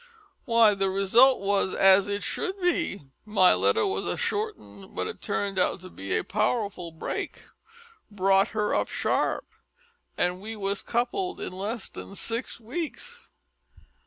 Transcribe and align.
"W'y, 0.47 0.73
the 0.75 0.89
result 0.89 1.41
wos 1.41 1.75
as 1.75 2.07
it 2.07 2.23
should 2.23 2.59
be! 2.59 3.03
My 3.23 3.53
letter 3.53 3.85
was 3.85 4.07
a 4.07 4.17
short 4.17 4.57
'un, 4.57 4.95
but 4.95 5.05
it 5.05 5.21
turned 5.21 5.59
out 5.59 5.79
to 5.81 5.91
be 5.91 6.17
a 6.17 6.23
powerful 6.23 6.89
brake. 6.91 7.45
Brought 8.09 8.47
her 8.47 8.73
up 8.73 8.87
sharp 8.87 9.45
an' 10.17 10.39
we 10.39 10.55
was 10.55 10.81
coupled 10.81 11.39
in 11.39 11.53
less 11.53 11.87
than 11.87 12.15
six 12.15 12.59
weeks." 12.59 13.27